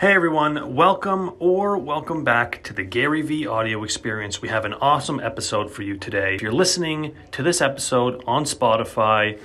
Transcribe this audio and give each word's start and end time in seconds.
Hey 0.00 0.14
everyone, 0.14 0.74
welcome 0.74 1.34
or 1.40 1.76
welcome 1.76 2.24
back 2.24 2.62
to 2.62 2.72
the 2.72 2.86
GaryVee 2.86 3.46
audio 3.46 3.84
experience. 3.84 4.40
We 4.40 4.48
have 4.48 4.64
an 4.64 4.72
awesome 4.72 5.20
episode 5.20 5.70
for 5.70 5.82
you 5.82 5.98
today. 5.98 6.36
If 6.36 6.40
you're 6.40 6.52
listening 6.52 7.14
to 7.32 7.42
this 7.42 7.60
episode 7.60 8.24
on 8.26 8.44
Spotify, 8.44 9.38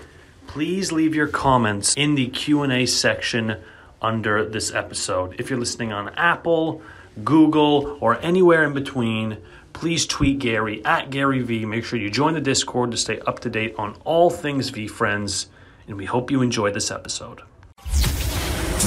please 0.47 0.93
leave 0.93 1.13
your 1.13 1.27
comments 1.27 1.93
in 1.95 2.15
the 2.15 2.27
Q&A 2.29 2.85
section 2.85 3.57
under 4.01 4.45
this 4.45 4.73
episode. 4.73 5.37
If 5.41 5.49
you're 5.49 5.59
listening 5.59 5.91
on 5.91 6.07
Apple, 6.15 6.81
Google, 7.21 7.97
or 7.99 8.17
anywhere 8.21 8.63
in 8.63 8.73
between, 8.73 9.39
please 9.73 10.05
tweet 10.05 10.39
Gary 10.39 10.81
at 10.85 11.09
GaryVee. 11.09 11.67
Make 11.67 11.83
sure 11.83 11.99
you 11.99 12.09
join 12.09 12.33
the 12.33 12.39
Discord 12.39 12.91
to 12.91 12.97
stay 12.97 13.19
up 13.27 13.41
to 13.41 13.49
date 13.49 13.75
on 13.77 13.97
all 14.05 14.29
things 14.29 14.71
VeeFriends, 14.71 15.47
and 15.89 15.97
we 15.97 16.05
hope 16.05 16.31
you 16.31 16.41
enjoy 16.41 16.71
this 16.71 16.91
episode. 16.91 17.41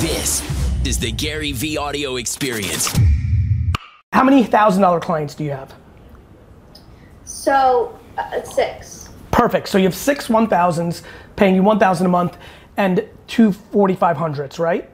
This 0.00 0.57
is 0.84 0.98
the 0.98 1.12
GaryVee 1.12 1.78
audio 1.78 2.16
experience. 2.16 2.92
How 4.12 4.24
many 4.24 4.44
thousand 4.44 4.82
dollar 4.82 5.00
clients 5.00 5.34
do 5.34 5.44
you 5.44 5.50
have? 5.50 5.74
So, 7.24 7.98
uh, 8.16 8.42
six. 8.42 9.10
Perfect. 9.30 9.68
So 9.68 9.78
you 9.78 9.84
have 9.84 9.94
six 9.94 10.28
one 10.28 10.48
thousands 10.48 11.02
paying 11.36 11.54
you 11.54 11.62
one 11.62 11.78
thousand 11.78 12.06
a 12.06 12.08
month 12.08 12.36
and 12.76 13.06
two 13.26 13.52
forty 13.52 13.94
five 13.94 14.16
hundreds, 14.16 14.58
right? 14.58 14.88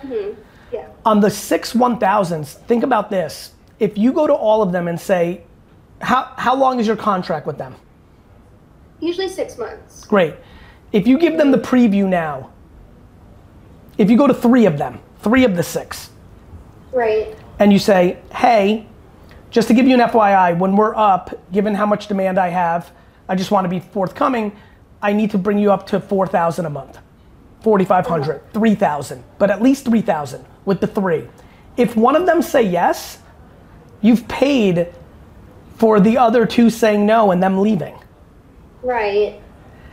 hmm 0.00 0.30
Yeah. 0.72 0.88
On 1.04 1.20
the 1.20 1.30
six 1.30 1.74
one 1.74 1.98
thousands, 1.98 2.54
think 2.54 2.82
about 2.82 3.10
this. 3.10 3.52
If 3.78 3.96
you 3.96 4.12
go 4.12 4.26
to 4.26 4.34
all 4.34 4.62
of 4.62 4.72
them 4.72 4.88
and 4.88 5.00
say, 5.00 5.42
how, 6.00 6.32
how 6.36 6.54
long 6.54 6.80
is 6.80 6.86
your 6.86 6.96
contract 6.96 7.46
with 7.46 7.58
them? 7.58 7.74
Usually 9.00 9.28
six 9.28 9.56
months. 9.56 10.04
Great. 10.04 10.34
If 10.92 11.06
you 11.06 11.18
give 11.18 11.38
them 11.38 11.50
the 11.50 11.58
preview 11.58 12.06
now, 12.06 12.50
if 13.96 14.10
you 14.10 14.16
go 14.16 14.26
to 14.26 14.34
three 14.34 14.66
of 14.66 14.76
them, 14.76 14.98
three 15.22 15.44
of 15.44 15.56
the 15.56 15.62
six, 15.62 16.10
Right. 16.92 17.36
and 17.58 17.72
you 17.72 17.78
say, 17.78 18.18
hey, 18.32 18.86
just 19.50 19.68
to 19.68 19.74
give 19.74 19.86
you 19.86 19.94
an 19.94 20.00
FYI, 20.08 20.58
when 20.58 20.76
we're 20.76 20.94
up, 20.94 21.38
given 21.52 21.74
how 21.74 21.86
much 21.86 22.06
demand 22.06 22.38
I 22.38 22.48
have, 22.48 22.92
I 23.28 23.34
just 23.34 23.50
want 23.50 23.64
to 23.64 23.68
be 23.68 23.80
forthcoming. 23.80 24.56
I 25.02 25.12
need 25.12 25.30
to 25.32 25.38
bring 25.38 25.58
you 25.58 25.72
up 25.72 25.86
to 25.88 26.00
4,000 26.00 26.66
a 26.66 26.70
month, 26.70 26.98
4,500, 27.62 28.36
uh-huh. 28.36 28.44
3,000, 28.52 29.24
but 29.38 29.50
at 29.50 29.62
least 29.62 29.86
3,000 29.86 30.44
with 30.64 30.80
the 30.80 30.86
three. 30.86 31.28
If 31.76 31.96
one 31.96 32.14
of 32.16 32.26
them 32.26 32.42
say 32.42 32.62
yes, 32.62 33.18
you've 34.02 34.26
paid 34.28 34.92
for 35.78 35.98
the 36.00 36.18
other 36.18 36.44
two 36.46 36.70
saying 36.70 37.06
no 37.06 37.30
and 37.30 37.42
them 37.42 37.60
leaving. 37.60 37.96
Right. 38.82 39.40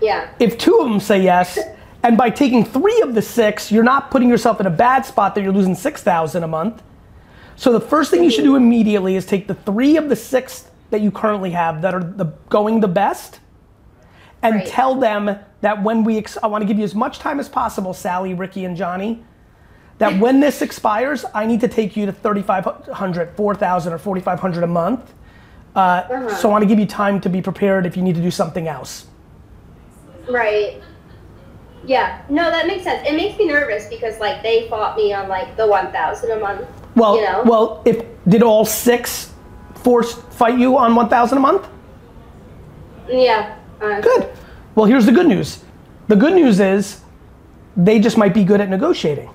Yeah. 0.01 0.29
If 0.39 0.57
two 0.57 0.79
of 0.79 0.89
them 0.89 0.99
say 0.99 1.21
yes, 1.21 1.57
and 2.03 2.17
by 2.17 2.29
taking 2.29 2.63
three 2.63 3.01
of 3.01 3.15
the 3.15 3.21
six, 3.21 3.71
you're 3.71 3.83
not 3.83 4.11
putting 4.11 4.29
yourself 4.29 4.59
in 4.59 4.65
a 4.65 4.69
bad 4.71 5.05
spot 5.05 5.35
that 5.35 5.41
you're 5.43 5.51
losing 5.53 5.75
6,000 5.75 6.43
a 6.43 6.47
month. 6.47 6.81
So 7.55 7.73
the 7.73 7.81
first 7.81 8.11
thing 8.11 8.23
you 8.23 8.29
should 8.29 8.43
do 8.43 8.55
immediately 8.55 9.15
is 9.15 9.25
take 9.25 9.47
the 9.47 9.55
three 9.55 9.97
of 9.97 10.09
the 10.09 10.15
six 10.15 10.69
that 10.91 11.01
you 11.01 11.11
currently 11.11 11.51
have 11.51 11.81
that 11.81 11.93
are 11.93 12.03
the, 12.03 12.25
going 12.49 12.79
the 12.79 12.87
best 12.87 13.39
and 14.43 14.55
Right. 14.55 14.67
tell 14.67 14.93
them 14.95 15.37
that 15.61 15.81
when 15.81 16.03
we, 16.03 16.19
ex- 16.19 16.37
I 16.41 16.47
want 16.47 16.61
to 16.61 16.67
give 16.67 16.77
you 16.77 16.83
as 16.83 16.93
much 16.93 17.17
time 17.17 17.39
as 17.39 17.49
possible, 17.49 17.93
Sally, 17.93 18.35
Ricky, 18.35 18.63
and 18.65 18.77
Johnny, 18.77 19.23
that 19.97 20.19
when 20.19 20.39
this 20.45 20.61
expires, 20.61 21.25
I 21.33 21.47
need 21.47 21.59
to 21.61 21.67
take 21.67 21.97
you 21.97 22.05
to 22.05 22.11
3,500, 22.13 23.31
4,000, 23.35 23.93
or 23.93 23.97
4,500 23.97 24.63
a 24.63 24.67
month. 24.67 25.13
Uh, 25.75 26.29
So 26.35 26.49
I 26.49 26.51
want 26.51 26.61
to 26.61 26.67
give 26.67 26.79
you 26.79 26.85
time 26.85 27.19
to 27.21 27.29
be 27.29 27.41
prepared 27.41 27.85
if 27.87 27.97
you 27.97 28.03
need 28.03 28.15
to 28.15 28.21
do 28.21 28.31
something 28.31 28.67
else. 28.67 29.07
Right. 30.29 30.81
Yeah. 31.87 32.21
No, 32.29 32.51
that 32.51 32.67
makes 32.67 32.83
sense. 32.83 33.07
It 33.07 33.15
makes 33.15 33.37
me 33.39 33.47
nervous 33.47 33.87
because 33.87 34.19
like 34.19 34.43
they 34.43 34.67
fought 34.69 34.95
me 34.97 35.13
on 35.13 35.27
like 35.29 35.55
the 35.57 35.65
one 35.65 35.91
thousand 35.91 36.31
a 36.31 36.39
month. 36.39 36.67
Well, 36.95 37.15
you 37.15 37.23
know. 37.23 37.43
well, 37.45 37.81
if 37.85 38.03
did 38.27 38.43
all 38.43 38.65
six 38.65 39.33
force 39.75 40.13
fight 40.31 40.59
you 40.59 40.77
on 40.77 40.95
1,000 40.95 41.37
a 41.37 41.41
month? 41.41 41.67
Yeah. 43.07 43.55
Uh, 43.81 44.01
Good. 44.01 44.29
Well, 44.75 44.85
here's 44.85 45.05
the 45.05 45.11
good 45.11 45.27
news. 45.27 45.63
The 46.07 46.15
good 46.15 46.33
news 46.33 46.59
is 46.59 47.01
they 47.77 47.99
just 47.99 48.17
might 48.17 48.33
be 48.33 48.43
good 48.43 48.59
at 48.59 48.69
negotiating. 48.69 49.29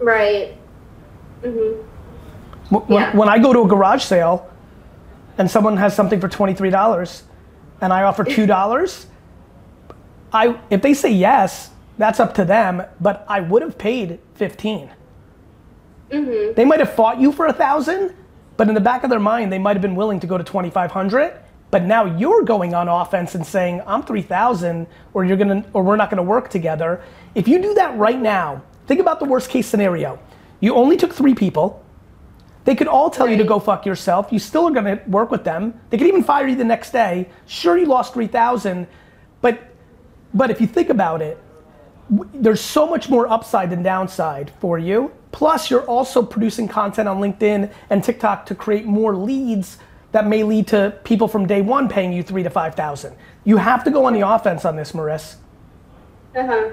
Right. 0.00 0.56
Mhm. 1.42 1.82
When, 2.70 2.82
Yeah. 2.88 3.16
when 3.16 3.28
I 3.28 3.38
go 3.38 3.52
to 3.52 3.60
a 3.62 3.66
garage 3.68 4.02
sale 4.02 4.50
and 5.38 5.50
someone 5.50 5.76
has 5.76 5.94
something 5.94 6.20
for 6.20 6.28
$23 6.28 7.22
and 7.80 7.92
I 7.92 8.02
offer 8.02 8.24
$2, 8.24 9.06
I 10.34 10.58
if 10.68 10.82
they 10.82 10.92
say 10.92 11.12
yes, 11.12 11.70
that's 11.96 12.20
up 12.20 12.34
to 12.34 12.44
them, 12.44 12.82
but 13.00 13.24
I 13.28 13.40
would 13.40 13.62
have 13.62 13.78
paid 13.78 14.18
15. 14.34 14.90
Mm-hmm. 16.10 16.54
They 16.54 16.64
might 16.64 16.80
have 16.80 16.92
fought 16.92 17.18
you 17.20 17.32
for 17.32 17.46
a 17.46 17.52
thousand, 17.52 18.14
but 18.56 18.68
in 18.68 18.74
the 18.74 18.80
back 18.80 19.04
of 19.04 19.10
their 19.10 19.20
mind, 19.20 19.52
they 19.52 19.58
might 19.58 19.76
have 19.76 19.82
been 19.82 19.94
willing 19.94 20.20
to 20.20 20.26
go 20.26 20.36
to 20.36 20.44
2,500. 20.44 21.40
But 21.70 21.84
now 21.84 22.04
you're 22.04 22.42
going 22.42 22.74
on 22.74 22.88
offense 22.88 23.34
and 23.34 23.44
saying, 23.44 23.82
I'm 23.86 24.02
3,000, 24.04 24.86
or 25.12 25.24
you're 25.24 25.36
gonna, 25.36 25.64
or 25.72 25.82
we're 25.82 25.96
not 25.96 26.10
gonna 26.10 26.22
work 26.22 26.48
together. 26.48 27.02
If 27.34 27.48
you 27.48 27.60
do 27.60 27.74
that 27.74 27.96
right 27.96 28.20
now, 28.20 28.62
think 28.86 29.00
about 29.00 29.18
the 29.18 29.24
worst 29.24 29.50
case 29.50 29.66
scenario. 29.66 30.18
You 30.60 30.74
only 30.74 30.96
took 30.96 31.12
three 31.12 31.34
people. 31.34 31.84
They 32.64 32.74
could 32.76 32.86
all 32.86 33.10
tell 33.10 33.28
you 33.28 33.36
to 33.36 33.44
go 33.44 33.58
fuck 33.58 33.86
yourself. 33.86 34.28
You 34.30 34.38
still 34.38 34.68
are 34.68 34.70
gonna 34.70 35.00
work 35.06 35.30
with 35.30 35.42
them. 35.42 35.74
They 35.90 35.98
could 35.98 36.06
even 36.06 36.22
fire 36.22 36.46
you 36.46 36.54
the 36.54 36.64
next 36.64 36.92
day. 36.92 37.28
Sure, 37.46 37.76
you 37.76 37.86
lost 37.86 38.14
3,000, 38.14 38.86
but, 39.40 39.73
but 40.34 40.50
if 40.50 40.60
you 40.60 40.66
think 40.66 40.90
about 40.90 41.22
it, 41.22 41.38
there's 42.34 42.60
so 42.60 42.86
much 42.86 43.08
more 43.08 43.26
upside 43.28 43.70
than 43.70 43.82
downside 43.82 44.52
for 44.60 44.78
you. 44.78 45.12
Plus, 45.32 45.70
you're 45.70 45.86
also 45.86 46.22
producing 46.22 46.68
content 46.68 47.08
on 47.08 47.18
LinkedIn 47.18 47.72
and 47.90 48.04
TikTok 48.04 48.46
to 48.46 48.54
create 48.54 48.84
more 48.84 49.16
leads 49.16 49.78
that 50.12 50.26
may 50.26 50.44
lead 50.44 50.68
to 50.68 50.96
people 51.02 51.26
from 51.26 51.46
day 51.46 51.60
one 51.60 51.88
paying 51.88 52.12
you 52.12 52.22
three 52.22 52.42
to 52.42 52.50
five 52.50 52.74
thousand. 52.74 53.16
You 53.44 53.56
have 53.56 53.82
to 53.84 53.90
go 53.90 54.04
on 54.04 54.12
the 54.12 54.20
offense 54.20 54.64
on 54.64 54.76
this, 54.76 54.94
Maris. 54.94 55.36
Uh 56.36 56.46
huh. 56.46 56.70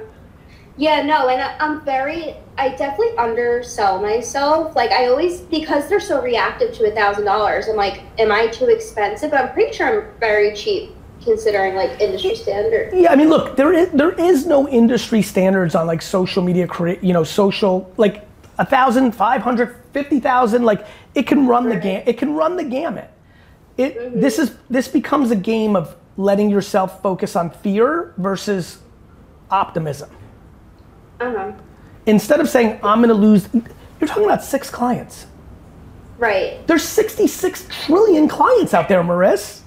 Yeah, 0.77 1.01
no, 1.01 1.27
and 1.27 1.41
I'm 1.61 1.83
very, 1.83 2.35
I 2.57 2.69
definitely 2.69 3.16
undersell 3.17 4.01
myself. 4.01 4.75
Like, 4.75 4.91
I 4.91 5.07
always, 5.07 5.41
because 5.41 5.89
they're 5.89 6.00
so 6.00 6.21
reactive 6.21 6.73
to 6.75 6.91
a 6.91 6.95
thousand 6.95 7.25
dollars, 7.25 7.67
I'm 7.67 7.75
like, 7.75 8.03
am 8.17 8.31
I 8.31 8.47
too 8.47 8.66
expensive? 8.66 9.31
But 9.31 9.41
I'm 9.41 9.53
pretty 9.53 9.73
sure 9.73 10.05
I'm 10.05 10.19
very 10.19 10.55
cheap 10.55 10.95
considering 11.23 11.75
like 11.75 11.99
industry 12.01 12.35
standards? 12.35 12.93
Yeah, 12.95 13.11
I 13.11 13.15
mean, 13.15 13.29
look, 13.29 13.55
there 13.55 13.73
is 13.73 13.89
there 13.91 14.11
is 14.13 14.45
no 14.45 14.67
industry 14.67 15.21
standards 15.21 15.75
on 15.75 15.87
like 15.87 16.01
social 16.01 16.43
media, 16.43 16.67
crea- 16.67 16.99
you 17.01 17.13
know, 17.13 17.23
social 17.23 17.91
like 17.97 18.27
a 18.57 18.65
thousand, 18.65 19.13
five 19.13 19.41
hundred, 19.41 19.75
fifty 19.93 20.19
thousand, 20.19 20.63
like 20.63 20.85
it 21.15 21.27
can 21.27 21.47
run 21.47 21.69
the 21.69 21.75
gam- 21.77 22.03
it 22.05 22.17
can 22.17 22.33
run 22.33 22.55
the 22.57 22.63
gamut. 22.63 23.09
It 23.77 24.19
this 24.19 24.39
is 24.39 24.55
this 24.69 24.87
becomes 24.87 25.31
a 25.31 25.35
game 25.35 25.75
of 25.75 25.95
letting 26.17 26.49
yourself 26.49 27.01
focus 27.01 27.35
on 27.35 27.49
fear 27.49 28.13
versus 28.17 28.79
optimism. 29.49 30.09
Uh 31.19 31.33
huh. 31.33 31.51
Instead 32.05 32.39
of 32.39 32.49
saying 32.49 32.79
I'm 32.83 32.99
going 32.99 33.09
to 33.09 33.13
lose, 33.13 33.47
you're 33.53 34.07
talking 34.07 34.25
about 34.25 34.43
six 34.43 34.69
clients. 34.69 35.27
Right. 36.17 36.65
There's 36.67 36.83
66 36.83 37.67
trillion 37.85 38.27
clients 38.27 38.75
out 38.75 38.88
there, 38.88 39.03
Maris. 39.03 39.63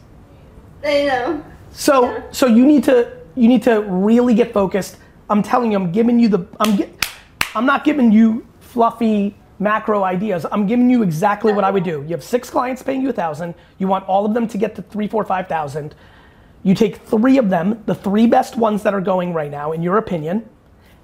I 0.84 1.04
know. 1.04 1.44
So 1.72 2.04
Yeah. 2.04 2.22
so 2.30 2.46
you 2.46 2.66
need 2.66 2.84
to 2.84 3.10
you 3.34 3.48
need 3.48 3.62
to 3.64 3.80
really 3.82 4.34
get 4.34 4.52
focused. 4.52 4.98
I'm 5.28 5.42
telling 5.42 5.72
you, 5.72 5.78
I'm 5.78 5.90
giving 5.90 6.18
you 6.18 6.28
the 6.28 6.46
I'm 6.60 6.76
get, 6.76 7.06
I'm 7.54 7.66
not 7.66 7.84
giving 7.84 8.12
you 8.12 8.46
fluffy 8.60 9.34
macro 9.58 10.04
ideas. 10.04 10.44
I'm 10.50 10.66
giving 10.66 10.90
you 10.90 11.02
exactly 11.02 11.52
what 11.52 11.64
I 11.64 11.70
would 11.70 11.84
do. 11.84 12.02
You 12.02 12.10
have 12.10 12.24
six 12.24 12.50
clients 12.50 12.82
paying 12.82 13.02
you 13.02 13.10
a 13.10 13.12
thousand. 13.12 13.54
You 13.78 13.88
want 13.88 14.06
all 14.06 14.26
of 14.26 14.34
them 14.34 14.46
to 14.48 14.58
get 14.58 14.74
to 14.76 14.82
three, 14.82 15.08
four, 15.08 15.24
five 15.24 15.48
thousand. 15.48 15.94
You 16.62 16.74
take 16.74 16.96
three 16.96 17.38
of 17.38 17.50
them, 17.50 17.82
the 17.86 17.94
three 17.94 18.26
best 18.26 18.56
ones 18.56 18.82
that 18.84 18.94
are 18.94 19.00
going 19.00 19.34
right 19.34 19.50
now, 19.50 19.72
in 19.72 19.82
your 19.82 19.98
opinion, 19.98 20.48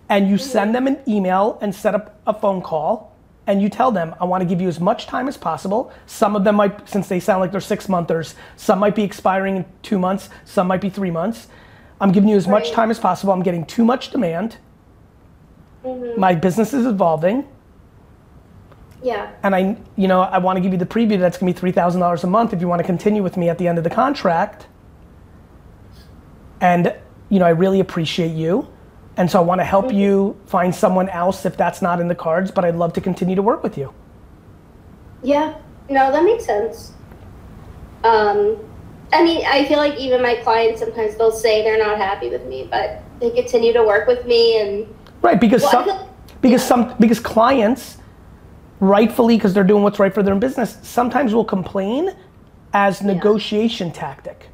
and 0.08 0.28
you 0.28 0.36
mm-hmm. 0.36 0.50
send 0.50 0.74
them 0.74 0.86
an 0.86 0.98
email 1.06 1.58
and 1.60 1.74
set 1.74 1.94
up 1.94 2.20
a 2.26 2.34
phone 2.34 2.62
call 2.62 3.09
and 3.50 3.60
you 3.60 3.68
tell 3.68 3.90
them, 3.90 4.14
I 4.20 4.24
want 4.24 4.42
to 4.42 4.48
give 4.48 4.60
you 4.60 4.68
as 4.68 4.78
much 4.78 5.06
time 5.06 5.26
as 5.26 5.36
possible. 5.36 5.92
Some 6.06 6.36
of 6.36 6.44
them 6.44 6.54
might, 6.54 6.88
since 6.88 7.08
they 7.08 7.18
sound 7.18 7.40
like 7.40 7.50
they're 7.50 7.60
six 7.60 7.88
monthers, 7.88 8.36
some 8.56 8.78
might 8.78 8.94
be 8.94 9.02
expiring 9.02 9.56
in 9.56 9.64
two 9.82 9.98
months, 9.98 10.30
some 10.44 10.68
might 10.68 10.80
be 10.80 10.88
three 10.88 11.10
months. 11.10 11.48
I'm 12.00 12.12
giving 12.12 12.28
you 12.28 12.36
as 12.36 12.46
much 12.46 12.70
time 12.70 12.90
as 12.92 12.98
possible. 13.00 13.32
I'm 13.32 13.42
getting 13.42 13.66
too 13.66 13.84
much 13.84 14.10
demand. 14.10 14.58
Mm-hmm. 15.84 16.20
My 16.20 16.34
business 16.34 16.72
is 16.72 16.86
evolving. 16.86 17.46
Yeah. 19.02 19.32
And 19.42 19.54
I, 19.54 19.76
you 19.96 20.06
know, 20.06 20.20
I 20.20 20.38
want 20.38 20.56
to 20.56 20.60
give 20.60 20.72
you 20.72 20.78
the 20.78 20.86
preview 20.86 21.18
that's 21.18 21.36
going 21.38 21.52
to 21.52 21.56
be 21.56 21.60
three 21.60 21.72
thousand 21.72 22.00
dollars 22.00 22.22
a 22.22 22.26
month 22.26 22.52
if 22.52 22.60
you 22.60 22.68
want 22.68 22.80
to 22.80 22.86
continue 22.86 23.22
with 23.22 23.36
me 23.36 23.48
at 23.48 23.58
the 23.58 23.66
end 23.66 23.78
of 23.78 23.84
the 23.84 23.90
contract. 23.90 24.66
And 26.60 26.94
you 27.30 27.38
know, 27.38 27.46
I 27.46 27.50
really 27.50 27.80
appreciate 27.80 28.32
you, 28.32 28.68
and 29.16 29.30
so 29.30 29.38
I 29.38 29.42
want 29.42 29.60
to 29.60 29.64
help 29.64 29.92
you 29.92 30.38
find 30.46 30.74
someone 30.74 31.08
else 31.08 31.44
if 31.44 31.56
that's 31.56 31.82
not 31.82 32.00
in 32.00 32.08
the 32.08 32.14
cards. 32.14 32.50
But 32.50 32.64
I'd 32.64 32.76
love 32.76 32.92
to 32.94 33.00
continue 33.00 33.36
to 33.36 33.42
work 33.42 33.62
with 33.62 33.76
you. 33.76 33.92
Yeah. 35.22 35.56
No, 35.88 36.10
that 36.12 36.24
makes 36.24 36.44
sense. 36.44 36.92
Um, 38.04 38.56
I 39.12 39.22
mean, 39.22 39.44
I 39.46 39.66
feel 39.66 39.78
like 39.78 39.98
even 39.98 40.22
my 40.22 40.36
clients 40.36 40.80
sometimes 40.80 41.16
they'll 41.16 41.32
say 41.32 41.62
they're 41.62 41.78
not 41.78 41.98
happy 41.98 42.30
with 42.30 42.46
me, 42.46 42.68
but 42.70 43.02
they 43.20 43.30
continue 43.30 43.72
to 43.72 43.82
work 43.82 44.06
with 44.06 44.24
me 44.24 44.60
and 44.60 44.94
Right? 45.22 45.38
Because 45.40 45.62
Well, 45.62 45.70
some, 45.72 45.84
feel- 45.84 46.14
because 46.40 46.62
some 46.64 46.94
because 46.98 47.20
clients 47.20 47.98
rightfully 48.80 49.36
because 49.36 49.52
they're 49.52 49.64
doing 49.64 49.82
what's 49.82 49.98
right 49.98 50.14
for 50.14 50.22
their 50.22 50.34
business 50.36 50.78
sometimes 50.82 51.34
will 51.34 51.44
complain 51.44 52.14
as 52.72 53.02
negotiation 53.02 53.92
tactic 53.92 54.48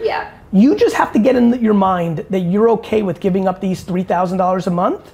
Yeah. 0.00 0.30
you 0.52 0.74
just 0.76 0.96
have 0.96 1.12
to 1.12 1.18
get 1.18 1.36
in 1.36 1.52
your 1.62 1.74
mind 1.74 2.26
that 2.30 2.40
you're 2.40 2.68
okay 2.70 3.02
with 3.02 3.20
giving 3.20 3.46
up 3.48 3.60
these 3.60 3.84
$3000 3.84 4.66
a 4.66 4.70
month 4.70 5.12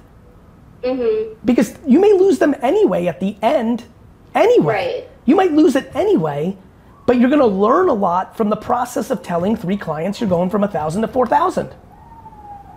Mhm. 0.83 1.35
because 1.45 1.77
you 1.85 1.99
may 1.99 2.13
lose 2.13 2.39
them 2.39 2.55
anyway 2.61 3.07
at 3.07 3.19
the 3.19 3.35
end 3.41 3.83
anyway 4.33 4.73
Right. 4.73 5.09
you 5.25 5.35
might 5.35 5.51
lose 5.51 5.75
it 5.75 5.91
anyway 5.93 6.55
but 7.05 7.17
you're 7.19 7.29
going 7.29 7.41
to 7.41 7.45
learn 7.67 7.89
a 7.89 7.93
lot 7.93 8.37
from 8.37 8.49
the 8.49 8.55
process 8.55 9.09
of 9.11 9.21
telling 9.23 9.55
three 9.55 9.77
clients 9.77 10.21
you're 10.21 10.29
going 10.29 10.49
from 10.49 10.63
a 10.63 10.67
1000 10.67 11.01
to 11.01 11.07
4000 11.07 11.69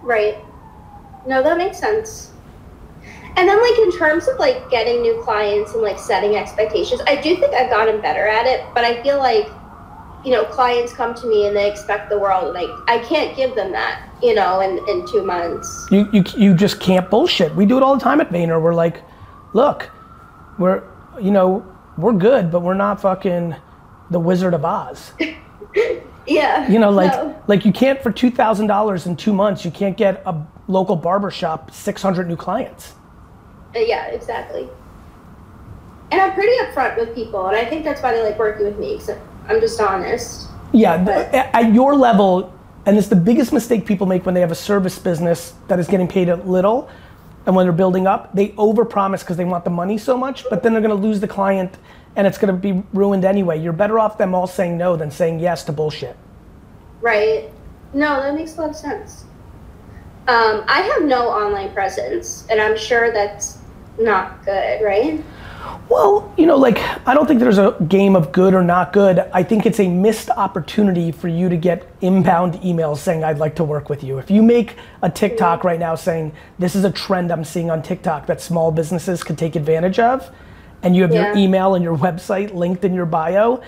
Right. 0.03 0.37
No, 1.27 1.43
that 1.43 1.57
makes 1.57 1.79
sense. 1.79 2.31
And 3.37 3.49
then 3.49 3.61
like 3.63 3.79
in 3.79 3.93
terms 3.97 4.27
of 4.27 4.37
like 4.39 4.69
getting 4.69 5.01
new 5.01 5.21
clients 5.23 5.73
and 5.75 5.83
like 5.83 5.99
setting 5.99 6.35
expectations, 6.37 7.01
I 7.07 7.15
do 7.17 7.37
think 7.37 7.55
I've 7.55 7.71
gotten 7.71 8.01
better 8.01 8.27
at 8.27 8.47
it, 8.47 8.65
but 8.75 8.85
I 8.85 9.01
feel 9.05 9.19
like 9.19 9.47
you 10.25 10.31
know, 10.31 10.45
clients 10.45 10.93
come 10.93 11.15
to 11.15 11.27
me 11.27 11.47
and 11.47 11.57
they 11.57 11.71
expect 11.71 12.09
the 12.09 12.19
world 12.19 12.55
like 12.55 12.69
I 12.87 12.99
can't 12.99 13.37
give 13.37 13.55
them 13.55 13.73
that, 13.73 14.09
you 14.23 14.35
know, 14.35 14.61
in 14.61 14.79
in 14.89 15.07
2 15.07 15.25
months. 15.25 15.89
You, 15.91 16.09
you, 16.13 16.25
you 16.37 16.55
just 16.55 16.81
can't 16.81 17.09
bullshit. 17.11 17.55
We 17.55 17.67
do 17.67 17.77
it 17.77 17.83
all 17.83 17.95
the 17.95 18.03
time 18.03 18.21
at 18.21 18.31
Vayner. 18.31 18.61
We're 18.61 18.75
like, 18.75 19.03
look, 19.53 19.91
we're, 20.59 20.83
you 21.21 21.31
know, 21.31 21.67
we're 21.99 22.13
good, 22.13 22.51
but 22.51 22.61
we're 22.61 22.75
not 22.75 23.01
fucking 23.01 23.55
the 24.11 24.21
Wizard 24.21 24.55
of 24.55 24.65
Oz. 24.65 25.13
Yeah. 26.27 26.69
You 26.69 26.79
know, 26.79 26.91
like, 26.91 27.13
no. 27.13 27.43
like 27.49 27.65
you 27.65 27.73
can't 27.73 28.01
for 28.03 28.13
two 28.13 28.31
thousand 28.31 28.67
dollars 28.67 29.07
in 29.07 29.17
two 29.17 29.33
months. 29.33 29.65
You 29.65 29.71
can't 29.71 29.97
get 29.97 30.23
a 30.27 30.41
local 30.69 30.97
barber 30.97 31.31
shop 31.31 31.71
six 31.73 32.03
hundred 32.03 32.29
new 32.29 32.37
clients. 32.37 32.95
Uh, 33.75 33.81
Yeah, 33.81 34.07
exactly. 34.07 34.69
And 36.11 36.21
I'm 36.21 36.35
pretty 36.35 36.53
upfront 36.65 36.99
with 36.99 37.15
people, 37.15 37.47
and 37.47 37.57
I 37.57 37.65
think 37.65 37.85
that's 37.85 38.03
why 38.03 38.13
they 38.13 38.23
like 38.23 38.39
working 38.39 38.67
with 38.67 38.79
me 38.79 38.99
because 38.99 39.17
I'm 39.49 39.61
just 39.61 39.81
honest. 39.81 40.49
Yeah, 40.73 40.99
But- 40.99 41.35
at 41.35 41.73
your 41.73 41.95
level, 41.95 42.53
and 42.87 42.97
it's 42.97 43.09
the 43.09 43.17
biggest 43.17 43.53
mistake 43.53 43.85
people 43.87 44.07
make 44.07 44.25
when 44.25 44.35
they 44.35 44.41
have 44.41 44.51
a 44.53 44.57
service 44.57 44.99
business 44.99 45.55
that 45.69 45.79
is 45.79 45.87
getting 45.87 46.09
paid 46.09 46.29
a 46.29 46.37
little, 46.37 46.89
and 47.47 47.55
when 47.55 47.67
they're 47.67 47.73
building 47.73 48.07
up, 48.07 48.35
they 48.35 48.49
overpromise 48.51 49.21
because 49.21 49.37
they 49.37 49.45
want 49.45 49.65
the 49.65 49.71
money 49.71 49.99
so 49.99 50.17
much, 50.17 50.45
but 50.49 50.63
then 50.63 50.73
they're 50.73 50.83
going 50.83 50.97
to 50.97 51.03
lose 51.03 51.21
the 51.21 51.29
client, 51.29 51.77
and 52.17 52.27
it's 52.27 52.39
going 52.39 52.55
to 52.55 52.59
be 52.59 52.83
ruined 52.93 53.25
anyway. 53.25 53.59
You're 53.59 53.73
better 53.73 53.99
off 53.99 54.19
them 54.19 54.35
all 54.35 54.47
saying 54.47 54.79
no 54.79 54.97
than 54.97 55.11
saying 55.11 55.41
yes 55.41 55.65
to 55.65 55.73
bullshit. 55.73 56.17
Right. 57.01 57.51
No, 57.93 58.21
that 58.23 58.35
makes 58.35 58.57
a 58.57 58.61
lot 58.61 58.71
of 58.71 58.77
sense. 58.77 59.25
Um, 60.29 60.65
I 60.69 60.83
have 60.83 61.03
no 61.03 61.29
online 61.29 61.73
presence, 61.73 62.47
and 62.49 62.61
I'm 62.61 62.77
sure 62.77 63.13
that's 63.13 63.59
not 63.99 64.45
good, 64.45 64.83
right? 64.83 65.23
Well, 65.89 66.33
you 66.37 66.47
know, 66.47 66.57
like 66.57 66.79
I 67.07 67.15
don't 67.15 67.27
think 67.27 67.41
there's 67.41 67.59
a 67.59 67.77
game 67.89 68.17
of 68.17 68.33
good 68.33 68.55
or 68.55 68.63
not 68.63 68.93
good. 68.93 69.19
I 69.33 69.43
think 69.43 69.67
it's 69.67 69.81
a 69.81 69.89
missed 69.89 70.31
opportunity 70.31 71.13
for 71.13 71.29
you 71.29 71.49
to 71.49 71.57
get 71.57 71.89
inbound 72.01 72.55
emails 72.55 72.99
saying 72.99 73.25
I'd 73.25 73.39
like 73.39 73.57
to 73.57 73.65
work 73.65 73.89
with 73.89 74.03
you. 74.03 74.19
If 74.19 74.31
you 74.31 74.43
make 74.43 74.77
a 75.03 75.11
TikTok 75.11 75.59
mm-hmm. 75.59 75.69
right 75.69 75.81
now 75.81 75.95
saying 75.95 76.33
this 76.59 76.75
is 76.75 76.85
a 76.85 76.91
trend 76.91 77.31
I'm 77.31 77.45
seeing 77.45 77.71
on 77.71 77.83
TikTok 77.83 78.27
that 78.27 78.41
small 78.41 78.73
businesses 78.73 79.23
could 79.23 79.37
take 79.37 79.55
advantage 79.55 79.99
of, 79.99 80.31
and 80.83 80.97
you 80.97 81.03
have 81.03 81.13
your 81.13 81.37
email 81.37 81.75
and 81.75 81.85
your 81.85 81.97
website 81.97 82.55
linked 82.55 82.85
in 82.85 82.95
your 82.95 83.07
bio, 83.07 83.63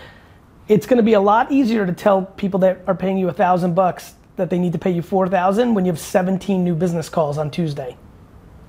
it's 0.66 0.86
going 0.86 0.96
to 0.96 1.02
be 1.02 1.12
a 1.12 1.20
lot 1.20 1.52
easier 1.52 1.86
to 1.86 1.92
tell 1.92 2.22
people 2.22 2.58
that 2.60 2.80
are 2.86 2.94
paying 2.94 3.18
you 3.18 3.28
a 3.28 3.32
thousand 3.32 3.74
bucks 3.74 4.14
that 4.36 4.50
they 4.50 4.58
need 4.58 4.72
to 4.72 4.78
pay 4.78 4.90
you 4.90 5.02
four 5.02 5.28
thousand 5.28 5.74
when 5.74 5.84
you 5.84 5.92
have 5.92 6.00
17 6.00 6.64
new 6.64 6.74
business 6.74 7.08
calls 7.08 7.38
on 7.38 7.50
Tuesday. 7.50 7.96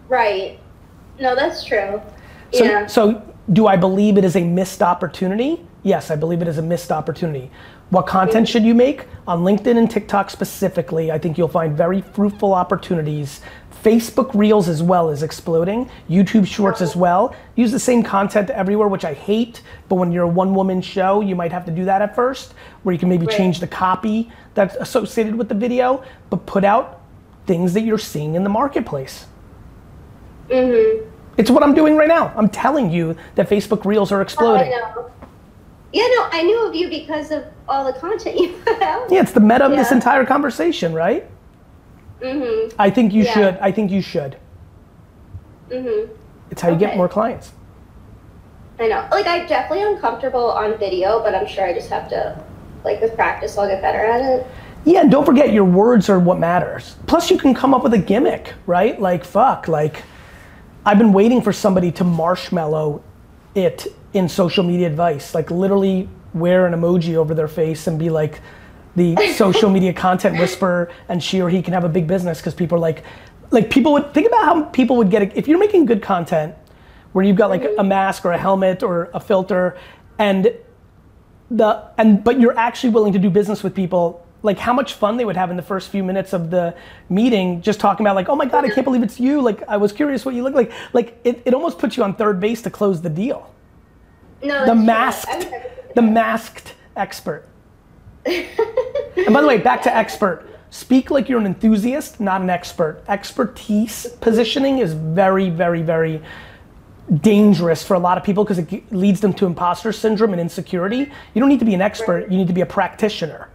Right. 0.09 0.59
No, 1.19 1.35
that's 1.35 1.63
true. 1.63 2.01
So, 2.55 2.63
yeah. 2.63 2.87
so 2.87 3.21
do 3.51 3.67
I 3.67 3.75
believe 3.75 4.17
it 4.17 4.23
is 4.23 4.35
a 4.35 4.43
missed 4.43 4.81
opportunity? 4.81 5.65
Yes, 5.83 6.09
I 6.09 6.15
believe 6.15 6.41
it 6.41 6.47
is 6.47 6.57
a 6.57 6.61
missed 6.63 6.91
opportunity. 6.91 7.51
What 7.91 8.07
content 8.07 8.47
should 8.47 8.63
you 8.63 8.73
make? 8.73 9.05
On 9.27 9.43
LinkedIn 9.43 9.77
and 9.77 9.89
TikTok 9.89 10.31
specifically, 10.31 11.11
I 11.11 11.19
think 11.19 11.37
you'll 11.37 11.47
find 11.47 11.77
very 11.77 12.01
fruitful 12.01 12.53
opportunities. 12.53 13.41
Facebook 13.83 14.33
Reels 14.33 14.67
as 14.67 14.81
well 14.81 15.11
is 15.11 15.21
exploding. 15.21 15.87
YouTube 16.09 16.47
Shorts 16.47 16.81
as 16.81 16.95
well. 16.95 17.35
Use 17.55 17.71
the 17.71 17.79
same 17.79 18.01
content 18.01 18.49
everywhere, 18.49 18.87
which 18.87 19.05
I 19.05 19.13
hate, 19.13 19.61
but 19.87 19.95
when 19.95 20.11
you're 20.11 20.23
a 20.23 20.27
one 20.27 20.55
woman 20.55 20.81
show, 20.81 21.21
you 21.21 21.35
might 21.35 21.51
have 21.51 21.65
to 21.65 21.71
do 21.71 21.85
that 21.85 22.01
at 22.01 22.15
first, 22.15 22.55
where 22.81 22.93
you 22.93 22.97
can 22.97 23.09
maybe 23.09 23.27
Right. 23.27 23.37
change 23.37 23.59
the 23.59 23.67
copy 23.67 24.31
that's 24.55 24.75
associated 24.77 25.35
with 25.35 25.49
the 25.49 25.55
video, 25.55 26.01
but 26.31 26.47
put 26.47 26.63
out 26.63 27.01
things 27.45 27.73
that 27.73 27.81
you're 27.81 27.99
seeing 27.99 28.33
in 28.33 28.43
the 28.43 28.49
marketplace. 28.49 29.27
Mm-hmm. 30.49 31.09
It's 31.37 31.49
what 31.51 31.63
I'm 31.63 31.73
doing 31.73 31.95
right 31.97 32.07
now. 32.07 32.33
I'm 32.35 32.49
telling 32.49 32.89
you 32.91 33.15
that 33.35 33.49
Facebook 33.49 33.85
Reels 33.85 34.11
are 34.11 34.15
Oh, 34.15 34.19
I 34.19 34.23
exploding. 34.23 34.71
know. 34.71 35.11
Yeah, 35.91 36.07
no, 36.15 36.27
I 36.31 36.43
knew 36.43 36.67
of 36.67 36.75
you 36.75 36.89
because 36.89 37.31
of 37.31 37.45
all 37.69 37.85
the 37.85 37.97
content 37.99 38.35
you 38.39 38.49
put 38.65 38.81
out. 38.81 39.11
yeah, 39.11 39.21
it's 39.21 39.31
the 39.31 39.39
meta 39.39 39.65
of 39.65 39.71
this 39.71 39.91
entire 39.91 40.25
conversation, 40.25 40.93
right? 40.93 41.25
Mm-hmm. 42.21 42.75
I 42.79 42.89
think 42.89 43.13
you 43.13 43.23
Yeah. 43.23 43.33
should. 43.33 43.57
I 43.61 43.71
think 43.71 43.91
you 43.91 44.01
should. 44.01 44.37
Mm-hmm. 45.69 46.11
It's 46.51 46.61
how 46.61 46.69
you 46.69 46.77
get 46.77 46.95
more 46.95 47.09
clients. 47.09 47.51
I 48.79 48.87
know. 48.87 49.07
Like, 49.11 49.25
I'm 49.25 49.47
definitely 49.47 49.85
uncomfortable 49.93 50.45
on 50.51 50.77
video, 50.77 51.21
but 51.23 51.33
I'm 51.33 51.47
sure 51.47 51.65
I 51.65 51.73
just 51.73 51.89
have 51.89 52.09
to, 52.09 52.41
like, 52.83 53.01
with 53.01 53.15
practice, 53.15 53.57
I'll 53.57 53.67
get 53.67 53.81
better 53.81 53.99
at 54.05 54.21
it. 54.21 54.47
Yeah, 54.83 55.01
and 55.01 55.09
don't 55.09 55.25
forget 55.25 55.51
your 55.53 55.63
words 55.63 56.09
are 56.09 56.19
what 56.19 56.39
matters. 56.39 56.95
Plus, 57.07 57.31
you 57.31 57.37
can 57.37 57.53
come 57.53 57.73
up 57.73 57.83
with 57.83 57.93
a 57.93 57.97
gimmick, 57.97 58.53
right? 58.67 58.99
Like, 58.99 59.23
fuck, 59.23 59.67
like, 59.67 60.03
I've 60.85 60.97
been 60.97 61.13
waiting 61.13 61.41
for 61.41 61.51
somebody 61.51 61.91
to 61.93 62.03
marshmallow 62.03 63.03
it 63.55 63.87
in 64.13 64.29
social 64.29 64.63
media 64.63 64.87
advice. 64.87 65.33
Like, 65.33 65.49
literally 65.49 66.07
wear 66.33 66.67
an 66.67 66.73
emoji 66.73 67.15
over 67.15 67.33
their 67.33 67.47
face 67.47 67.87
and 67.87 67.97
be 67.97 68.09
like 68.09 68.41
the 68.95 69.15
social 69.35 69.69
media 69.69 69.93
content 69.93 70.39
whisperer, 70.39 70.91
and 71.09 71.23
she 71.23 71.41
or 71.41 71.49
he 71.49 71.61
can 71.61 71.73
have 71.73 71.83
a 71.83 71.89
big 71.89 72.07
business 72.07 72.39
because 72.39 72.53
people 72.53 72.77
are 72.77 72.81
like, 72.81 73.03
like, 73.51 73.69
people 73.69 73.93
would 73.93 74.13
think 74.13 74.27
about 74.27 74.45
how 74.45 74.63
people 74.65 74.97
would 74.97 75.09
get 75.09 75.21
it. 75.21 75.31
If 75.35 75.47
you're 75.47 75.59
making 75.59 75.85
good 75.85 76.01
content 76.01 76.55
where 77.15 77.23
you've 77.23 77.37
got 77.37 77.49
like 77.49 77.63
a 77.77 77.83
mask 77.83 78.25
or 78.25 78.33
a 78.33 78.37
helmet 78.37 78.83
or 78.83 79.09
a 79.13 79.21
filter 79.21 79.77
and 80.19 80.53
the 81.49 81.89
and 81.97 82.23
but 82.23 82.41
you're 82.41 82.57
actually 82.57 82.89
willing 82.89 83.13
to 83.13 83.19
do 83.19 83.29
business 83.29 83.63
with 83.63 83.73
people 83.73 84.24
like 84.45 84.59
how 84.59 84.71
much 84.71 84.93
fun 84.93 85.17
they 85.17 85.25
would 85.25 85.35
have 85.35 85.49
in 85.49 85.57
the 85.57 85.63
first 85.63 85.89
few 85.89 86.03
minutes 86.03 86.31
of 86.31 86.51
the 86.51 86.75
meeting 87.09 87.61
just 87.61 87.79
talking 87.79 88.05
about 88.05 88.15
like 88.15 88.29
oh 88.29 88.35
my 88.35 88.45
god 88.45 88.63
i 88.63 88.69
can't 88.69 88.85
believe 88.85 89.03
it's 89.03 89.19
you. 89.19 89.41
Like 89.41 89.63
i 89.67 89.75
was 89.75 89.91
curious 89.91 90.23
what 90.23 90.35
you 90.35 90.43
look 90.43 90.53
like. 90.53 90.71
Like 90.93 91.19
it, 91.23 91.41
it 91.45 91.53
almost 91.53 91.79
puts 91.79 91.97
you 91.97 92.03
on 92.03 92.15
third 92.15 92.39
base 92.39 92.61
to 92.61 92.69
close 92.69 93.01
the 93.01 93.09
deal. 93.09 93.53
No, 94.43 94.65
the 94.65 94.65
that's 94.65 94.67
true. 94.67 94.71
I 94.71 94.85
masked 94.85 95.27
would 95.27 95.51
never 95.51 95.63
think 95.63 95.95
the 95.95 96.01
masked 96.01 96.75
expert. 96.95 97.47
And 99.17 99.33
by 99.33 99.41
the 99.41 99.47
way 99.47 99.57
back 99.57 99.81
to 99.83 99.95
expert. 99.95 100.45
Speak 100.69 101.09
like 101.09 101.29
you're 101.29 101.39
an 101.39 101.45
enthusiast 101.45 102.19
not 102.19 102.41
an 102.41 102.49
expert. 102.49 103.01
Expertise 103.07 104.05
positioning 104.21 104.79
is 104.79 104.93
very 104.93 105.49
very 105.49 105.81
very 105.81 106.21
dangerous 107.21 107.83
for 107.83 107.93
a 107.93 107.99
lot 107.99 108.17
of 108.17 108.23
people 108.23 108.43
because 108.43 108.59
it 108.59 108.91
leads 108.91 109.21
them 109.21 109.33
to 109.33 109.45
imposter 109.45 109.91
syndrome 109.91 110.31
and 110.33 110.41
insecurity. 110.41 111.11
You 111.33 111.39
don't 111.39 111.49
need 111.49 111.59
to 111.59 111.65
be 111.65 111.73
an 111.73 111.81
expert. 111.81 112.31
You 112.31 112.37
need 112.37 112.47
to 112.47 112.53
be 112.53 112.61
a 112.61 112.65
practitioner 112.65 113.49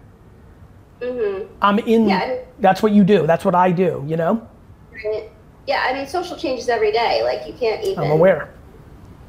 i'm 1.02 1.78
in 1.78 2.02
Mm-hmm. 2.02 2.08
Yeah. 2.08 2.36
that's 2.60 2.82
what 2.82 2.92
you 2.92 3.04
do 3.04 3.26
that's 3.26 3.44
what 3.44 3.54
i 3.54 3.70
do 3.72 4.04
you 4.06 4.16
know 4.16 4.46
Right. 4.92 5.30
Yeah, 5.66 5.86
I 5.88 5.92
mean, 5.94 6.06
social 6.08 6.36
changes 6.36 6.68
every 6.68 6.90
day. 6.90 7.22
Like, 7.22 7.46
you 7.46 7.52
can't 7.54 7.82
even. 7.84 8.02
i'm 8.04 8.10
aware 8.10 8.52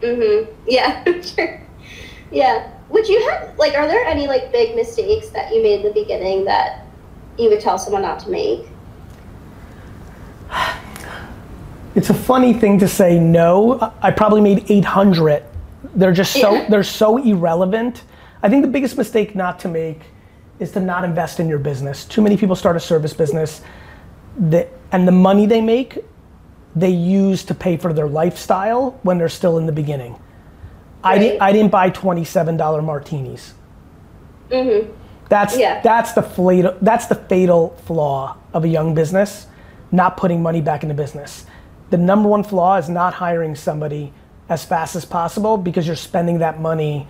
Mm-hmm. 0.01 0.51
Yeah, 0.67 1.03
sure. 1.21 1.61
Yeah. 2.31 2.71
Would 2.89 3.07
you 3.07 3.29
have, 3.29 3.55
like, 3.57 3.75
are 3.75 3.85
there 3.87 4.03
any, 4.05 4.27
like, 4.27 4.51
big 4.51 4.75
mistakes 4.75 5.29
that 5.29 5.53
you 5.53 5.61
made 5.61 5.81
in 5.81 5.83
the 5.83 5.93
beginning 5.93 6.43
that 6.45 6.87
you 7.37 7.47
would 7.49 7.59
tell 7.61 7.77
someone 7.77 8.01
not 8.01 8.19
to 8.21 8.29
make? 8.29 8.67
It's 11.95 12.09
a 12.09 12.13
funny 12.13 12.53
thing 12.53 12.79
to 12.79 12.87
say 12.87 13.19
no. 13.19 13.79
I- 13.79 13.91
I 14.07 14.11
probably 14.11 14.41
made 14.41 14.65
800. 14.69 15.43
They're 15.95 16.13
just 16.13 16.33
so 16.33 16.53
Yeah. 16.53 16.69
they're 16.69 16.83
so 16.83 17.17
irrelevant. 17.17 18.03
I 18.41 18.49
think 18.49 18.63
the 18.63 18.71
biggest 18.71 18.97
mistake 18.97 19.35
not 19.35 19.59
to 19.59 19.67
make 19.67 20.01
is 20.61 20.71
to 20.71 20.79
not 20.79 21.03
invest 21.03 21.39
in 21.39 21.49
your 21.49 21.59
business. 21.59 22.05
Too 22.05 22.21
many 22.21 22.37
people 22.37 22.55
start 22.55 22.75
a 22.75 22.79
service 22.79 23.13
business 23.13 23.61
that 24.37 24.69
and 24.91 25.07
the 25.07 25.11
money 25.11 25.45
they 25.45 25.59
make 25.59 25.97
they 26.73 26.89
use 26.89 27.43
to 27.43 27.53
pay 27.53 27.75
for 27.75 27.91
their 27.91 28.07
lifestyle 28.07 28.97
when 29.03 29.17
they're 29.17 29.27
still 29.27 29.57
in 29.57 29.65
the 29.65 29.73
beginning. 29.73 30.17
I 31.03 31.17
didn't 31.17 31.41
I 31.41 31.51
didn't 31.51 31.71
buy 31.71 31.89
$27 31.89 32.83
martinis. 32.83 33.53
Mm-hmm. 34.49 34.91
That's 35.27 35.57
Yeah. 35.57 35.81
that's 35.81 36.13
the 36.13 36.21
fatal 36.21 36.77
that's 36.81 37.07
the 37.07 37.15
fatal 37.15 37.75
flaw 37.85 38.37
of 38.53 38.63
a 38.63 38.67
young 38.67 38.93
business, 38.93 39.47
not 39.91 40.15
putting 40.15 40.41
money 40.43 40.61
back 40.61 40.83
into 40.83 40.95
business. 40.95 41.45
The 41.89 41.97
number 41.97 42.29
one 42.29 42.43
flaw 42.43 42.77
is 42.77 42.87
not 42.87 43.15
hiring 43.15 43.55
somebody 43.55 44.13
as 44.47 44.63
fast 44.63 44.95
as 44.95 45.05
possible 45.05 45.57
because 45.57 45.87
you're 45.87 45.95
spending 45.95 46.39
that 46.39 46.61
money 46.61 47.07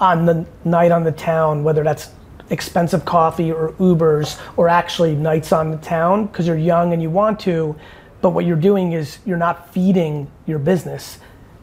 on 0.00 0.24
the 0.24 0.46
night 0.64 0.92
on 0.92 1.04
the 1.04 1.12
town, 1.12 1.62
whether 1.64 1.84
that's 1.84 2.10
expensive 2.50 3.04
coffee 3.04 3.52
or 3.52 3.72
Ubers 3.78 4.40
or 4.56 4.68
actually 4.68 5.14
nights 5.14 5.52
on 5.52 5.70
the 5.70 5.76
town 5.78 6.26
because 6.26 6.46
you're 6.46 6.56
young 6.56 6.92
and 6.92 7.02
you 7.02 7.10
want 7.10 7.38
to, 7.40 7.76
but 8.20 8.30
what 8.30 8.44
you're 8.44 8.56
doing 8.56 8.92
is 8.92 9.18
you're 9.26 9.36
not 9.36 9.72
feeding 9.72 10.30
your 10.46 10.58
business. 10.58 11.18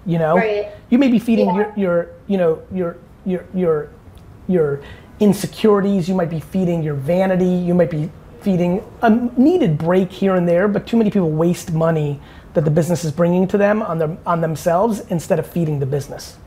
You 0.05 0.19
know, 0.19 0.35
Right. 0.35 0.69
you 0.89 0.97
may 0.99 1.07
be 1.07 1.19
feeding 1.19 1.47
Yeah. 1.47 1.55
your, 1.55 1.73
your, 1.75 2.09
you 2.27 2.37
know, 2.37 2.61
your, 2.71 2.97
your, 3.25 3.45
your, 3.53 3.89
your 4.47 4.81
insecurities. 5.19 6.07
You 6.07 6.15
might 6.15 6.29
be 6.29 6.39
feeding 6.39 6.83
your 6.83 6.93
vanity. 6.93 7.45
You 7.45 7.73
might 7.73 7.89
be 7.89 8.11
feeding 8.41 8.83
a 9.01 9.09
needed 9.09 9.77
break 9.77 10.11
here 10.11 10.35
and 10.35 10.47
there. 10.47 10.67
But 10.67 10.85
too 10.85 10.97
many 10.97 11.09
people 11.09 11.31
waste 11.31 11.71
money 11.73 12.19
that 12.53 12.63
the 12.63 12.71
business 12.71 13.03
is 13.03 13.11
bringing 13.11 13.47
to 13.47 13.57
them 13.57 13.81
on 13.81 13.97
their 13.97 14.15
on 14.25 14.41
themselves 14.41 15.01
instead 15.09 15.39
of 15.39 15.47
feeding 15.47 15.79
the 15.79 15.85
business. 15.85 16.37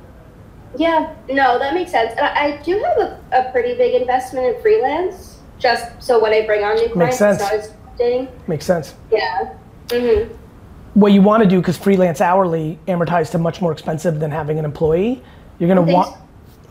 Yeah, 0.76 1.14
no, 1.28 1.58
that 1.58 1.74
makes 1.74 1.90
sense. 1.90 2.12
And 2.12 2.20
I, 2.20 2.44
I 2.58 2.62
do 2.62 2.78
have 2.82 2.98
a, 2.98 3.20
a 3.32 3.52
pretty 3.52 3.74
big 3.76 4.00
investment 4.00 4.54
in 4.54 4.62
freelance, 4.62 5.38
just 5.58 6.02
so 6.02 6.20
when 6.22 6.32
I 6.32 6.44
bring 6.44 6.62
on 6.62 6.76
new 6.76 6.88
clients, 6.90 7.18
sense. 7.18 7.40
it's 7.40 7.68
not. 7.98 8.48
Makes 8.48 8.66
sense. 8.66 8.94
Yeah. 9.10 9.54
Mm-hmm. 9.88 10.34
what 11.00 11.12
you 11.12 11.22
want 11.22 11.42
to 11.42 11.48
do 11.48 11.60
because 11.60 11.78
freelance 11.78 12.20
hourly 12.20 12.78
amortized 12.86 13.30
to 13.30 13.38
much 13.38 13.62
more 13.62 13.72
expensive 13.72 14.20
than 14.20 14.30
having 14.30 14.58
an 14.58 14.66
employee 14.66 15.22
you're 15.58 15.74
going 15.74 15.86
to 15.86 15.92
want 15.94 16.14
so? 16.14 16.20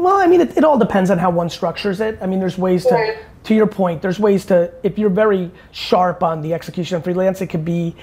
well 0.03 0.17
i 0.17 0.27
mean 0.27 0.39
it, 0.41 0.55
it 0.55 0.63
all 0.63 0.77
depends 0.77 1.09
on 1.09 1.17
how 1.17 1.31
one 1.31 1.49
structures 1.49 1.99
it 1.99 2.15
i 2.21 2.27
mean 2.27 2.39
there's 2.39 2.59
ways 2.59 2.85
to 2.85 2.93
Right. 2.93 3.17
to 3.45 3.55
your 3.55 3.65
point 3.65 4.03
there's 4.03 4.19
ways 4.19 4.45
to 4.45 4.71
if 4.83 4.99
you're 4.99 5.09
very 5.09 5.49
sharp 5.71 6.21
on 6.21 6.41
the 6.43 6.53
execution 6.53 6.95
of 6.97 7.03
freelance 7.03 7.41
it 7.41 7.47
could 7.47 7.65
be 7.65 7.95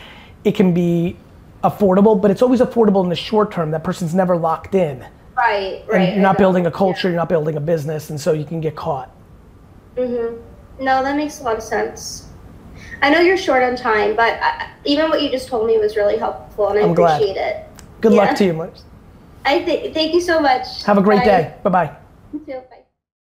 it 0.42 0.56
can 0.56 0.74
be 0.74 1.16
affordable 1.62 2.20
but 2.20 2.32
it's 2.32 2.42
always 2.42 2.58
affordable 2.58 3.04
in 3.04 3.08
the 3.10 3.14
short 3.16 3.52
term 3.52 3.70
that 3.70 3.84
person's 3.84 4.16
never 4.16 4.36
locked 4.36 4.74
in 4.74 5.06
Right, 5.36 5.80
and 5.82 5.88
right. 5.88 6.12
you're 6.14 6.22
not 6.22 6.38
building 6.38 6.66
a 6.66 6.70
culture 6.70 7.08
you're 7.08 7.16
not 7.16 7.28
building 7.28 7.56
a 7.56 7.60
business 7.60 8.10
and 8.10 8.20
so 8.20 8.32
you 8.32 8.44
can 8.44 8.60
get 8.60 8.76
caught 8.76 9.10
Mm-hmm. 9.96 10.84
No, 10.84 11.02
that 11.04 11.16
makes 11.16 11.40
a 11.40 11.44
lot 11.44 11.56
of 11.56 11.62
sense. 11.62 12.28
I 13.00 13.10
know 13.10 13.20
you're 13.20 13.36
short 13.36 13.62
on 13.62 13.76
time, 13.76 14.16
but 14.16 14.40
I, 14.42 14.70
even 14.84 15.08
what 15.08 15.22
you 15.22 15.30
just 15.30 15.46
told 15.46 15.66
me 15.68 15.78
was 15.78 15.94
really 15.96 16.16
helpful, 16.16 16.68
and 16.70 16.78
I 16.80 16.82
I'm 16.82 16.94
glad. 16.94 17.22
appreciate 17.22 17.36
it. 17.36 17.66
good 18.00 18.12
Yeah. 18.12 18.22
luck 18.22 18.36
to 18.38 18.44
you 18.44 18.52
Mars. 18.54 18.82
I 19.44 19.60
th- 19.62 19.94
thank 19.94 20.14
you 20.14 20.20
so 20.20 20.40
much. 20.40 20.82
have 20.84 20.98
a 20.98 21.02
great 21.02 21.18
Bye. 21.20 21.24
day 21.24 21.54
bye-bye 21.62 21.96
You 22.32 22.38
too. 22.40 22.52
Bye. 22.70 22.73